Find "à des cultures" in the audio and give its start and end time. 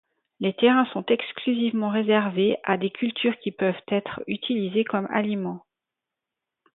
2.63-3.37